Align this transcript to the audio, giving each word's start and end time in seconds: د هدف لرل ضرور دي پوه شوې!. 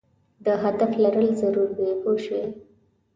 د 0.45 0.47
هدف 0.63 0.91
لرل 1.03 1.29
ضرور 1.41 1.69
دي 1.77 1.89
پوه 2.01 2.17
شوې!. 2.25 2.43